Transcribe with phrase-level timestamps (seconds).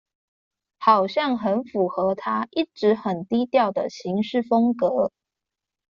[0.79, 5.11] 好像很符合他一直很低調的行事風格